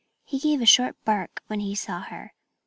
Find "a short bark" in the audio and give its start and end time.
0.61-1.43